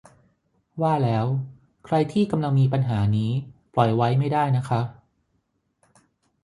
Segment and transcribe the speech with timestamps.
[0.81, 1.25] ว่าแล้ว
[1.85, 3.31] ใครที่กำลังมีปัญหานี้
[3.73, 4.81] ปล่อยไว้ไม่ได้นะคะ